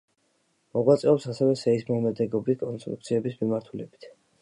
მოღვაწეობს 0.77 1.27
ასევე 1.35 1.59
სეისმომედეგობის 1.65 2.61
კონსტრუქციების 2.65 3.41
მიმართულებით. 3.45 4.15